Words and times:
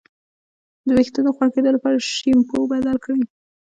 د 0.85 0.87
ویښتو 0.97 1.19
د 1.23 1.27
غوړ 1.35 1.47
کیدو 1.55 1.75
لپاره 1.75 2.05
شیمپو 2.13 2.69
بدل 2.71 2.95
کړئ 3.03 3.21